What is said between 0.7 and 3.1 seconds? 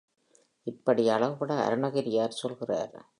இப்படி அழகுபட அருணகிரியார் சொல்கிறார்.